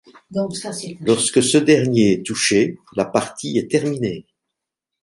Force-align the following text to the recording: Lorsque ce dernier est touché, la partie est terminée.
Lorsque 1.01 1.43
ce 1.43 1.59
dernier 1.59 2.13
est 2.13 2.25
touché, 2.25 2.79
la 2.95 3.05
partie 3.05 3.59
est 3.59 3.69
terminée. 3.69 4.25